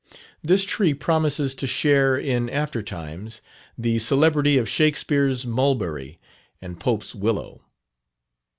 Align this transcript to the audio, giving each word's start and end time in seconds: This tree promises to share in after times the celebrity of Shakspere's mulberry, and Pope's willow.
This 0.43 0.63
tree 0.63 0.95
promises 0.95 1.53
to 1.53 1.67
share 1.67 2.17
in 2.17 2.49
after 2.49 2.81
times 2.81 3.43
the 3.77 3.99
celebrity 3.99 4.57
of 4.57 4.67
Shakspere's 4.67 5.45
mulberry, 5.45 6.17
and 6.59 6.79
Pope's 6.79 7.13
willow. 7.13 7.61